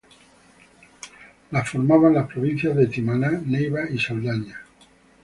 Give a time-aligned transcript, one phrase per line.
[1.51, 4.65] La formaban las providencias de Timaná, Neiva y Saldaña.